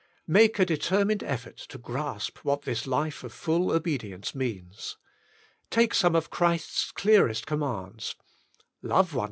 Make 0.25 0.57
a 0.57 0.65
determined 0.65 1.21
effort 1.21 1.57
to 1.57 1.77
grasp 1.77 2.39
what 2.39 2.63
this 2.63 2.87
life 2.87 3.23
of 3.23 3.31
full 3.31 3.69
obedience 3.71 4.33
means. 4.33 4.97
Take 5.69 5.93
some 5.93 6.15
of 6.15 6.31
Christ's 6.31 6.89
clearest 6.91 7.45
commands:— 7.45 8.15
Love 8.81 9.13
one 9.13 9.19